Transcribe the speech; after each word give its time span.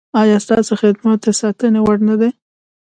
ایا 0.21 0.37
ستاسو 0.45 0.73
خدمت 0.81 1.19
د 1.23 1.27
ستاینې 1.39 1.79
وړ 1.83 1.97
نه 2.09 2.15
دی؟ 2.21 2.29